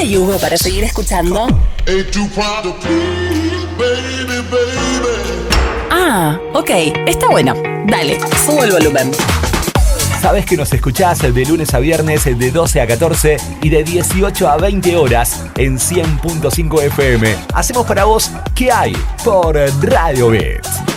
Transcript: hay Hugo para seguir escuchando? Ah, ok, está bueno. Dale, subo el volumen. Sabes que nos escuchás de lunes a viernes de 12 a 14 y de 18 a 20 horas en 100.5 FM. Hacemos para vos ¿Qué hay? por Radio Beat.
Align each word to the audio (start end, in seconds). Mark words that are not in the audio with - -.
hay 0.00 0.16
Hugo 0.16 0.38
para 0.38 0.56
seguir 0.56 0.82
escuchando? 0.84 1.46
Ah, 5.90 6.38
ok, 6.54 6.70
está 7.06 7.28
bueno. 7.28 7.54
Dale, 7.86 8.18
subo 8.46 8.64
el 8.64 8.72
volumen. 8.72 9.10
Sabes 10.22 10.46
que 10.46 10.56
nos 10.56 10.72
escuchás 10.72 11.20
de 11.20 11.44
lunes 11.44 11.74
a 11.74 11.80
viernes 11.80 12.24
de 12.24 12.50
12 12.50 12.80
a 12.80 12.86
14 12.86 13.36
y 13.62 13.68
de 13.68 13.84
18 13.84 14.48
a 14.48 14.56
20 14.56 14.96
horas 14.96 15.44
en 15.56 15.78
100.5 15.78 16.82
FM. 16.84 17.36
Hacemos 17.52 17.86
para 17.86 18.04
vos 18.04 18.30
¿Qué 18.54 18.72
hay? 18.72 18.94
por 19.22 19.56
Radio 19.82 20.30
Beat. 20.30 20.89